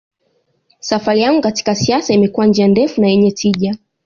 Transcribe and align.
Safari 0.79 1.21
yangu 1.21 1.41
katika 1.41 1.75
siasa 1.75 2.13
imekuwa 2.13 2.45
njia 2.45 2.67
ndefu 2.67 3.01
na 3.01 3.07
yenye 3.07 3.31
tija 3.31 3.75